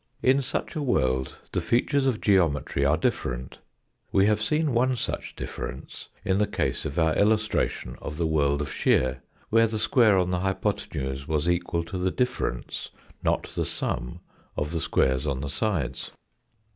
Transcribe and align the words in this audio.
In 0.23 0.41
such 0.41 0.75
a 0.75 0.81
world 0.81 1.37
the 1.51 1.61
features 1.61 2.07
of 2.07 2.19
geometry 2.21 2.83
are 2.83 2.97
different. 2.97 3.59
We 4.11 4.25
have 4.25 4.41
seen 4.41 4.73
one 4.73 4.95
such 4.95 5.35
difference 5.35 6.09
in 6.25 6.39
the 6.39 6.47
case 6.47 6.85
of 6.85 6.97
our 6.97 7.15
illus 7.15 7.47
tration 7.47 7.99
of 8.01 8.17
the 8.17 8.25
world 8.25 8.61
of 8.61 8.71
shear, 8.73 9.21
where 9.51 9.67
the 9.67 9.77
square 9.77 10.17
on 10.17 10.31
the 10.31 10.39
hypothenuse 10.39 11.27
was 11.27 11.47
equal 11.47 11.83
to 11.83 11.99
the 11.99 12.09
difference, 12.09 12.89
not 13.21 13.43
the 13.49 13.63
sum, 13.63 14.21
of 14.57 14.71
the 14.71 14.81
squares 14.81 15.27
on 15.27 15.41
the 15.41 15.51
sides. 15.51 16.09